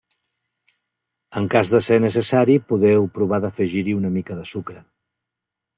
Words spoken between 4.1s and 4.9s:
mica de sucre.